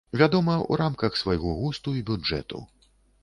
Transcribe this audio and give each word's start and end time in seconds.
Вядома, 0.19 0.53
у 0.71 0.77
рамках 0.81 1.19
свайго 1.21 1.53
густу 1.59 1.95
і 1.99 2.03
бюджэту. 2.09 2.65